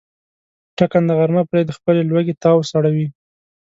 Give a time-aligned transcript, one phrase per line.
[0.77, 3.07] ټکنده غرمه پرې د خپلې لوږې تاو سړوي.